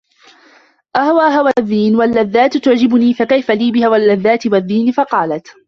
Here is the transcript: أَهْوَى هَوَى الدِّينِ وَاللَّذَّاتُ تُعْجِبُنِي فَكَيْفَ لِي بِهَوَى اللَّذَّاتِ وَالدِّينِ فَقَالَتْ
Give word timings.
أَهْوَى 0.95 1.35
هَوَى 1.37 1.51
الدِّينِ 1.59 1.95
وَاللَّذَّاتُ 1.95 2.57
تُعْجِبُنِي 2.57 3.13
فَكَيْفَ 3.13 3.51
لِي 3.51 3.71
بِهَوَى 3.71 3.97
اللَّذَّاتِ 3.97 4.47
وَالدِّينِ 4.47 4.91
فَقَالَتْ 4.91 5.47